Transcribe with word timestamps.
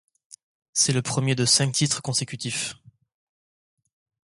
C'est 0.73 0.93
le 0.93 1.03
premier 1.03 1.35
de 1.35 1.45
cinq 1.45 1.73
titres 1.73 2.01
consécutifs. 2.01 2.73